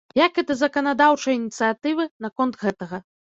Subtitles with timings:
[0.19, 3.03] Як і да заканадаўчай ініцыятывы наконт гэтага.